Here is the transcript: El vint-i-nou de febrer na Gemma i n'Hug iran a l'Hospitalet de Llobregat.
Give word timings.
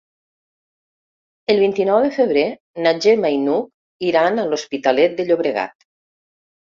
El 1.53 1.59
vint-i-nou 1.63 1.99
de 2.05 2.09
febrer 2.15 2.45
na 2.85 2.93
Gemma 3.05 3.31
i 3.35 3.37
n'Hug 3.41 4.07
iran 4.13 4.37
a 4.37 4.47
l'Hospitalet 4.47 5.15
de 5.21 5.27
Llobregat. 5.29 5.87